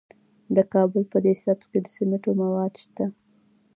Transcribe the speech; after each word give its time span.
د 0.55 0.57
کابل 0.73 1.03
په 1.11 1.17
ده 1.23 1.33
سبز 1.43 1.65
کې 1.71 1.79
د 1.81 1.87
سمنټو 1.95 2.31
مواد 2.41 2.73
شته. 2.83 3.05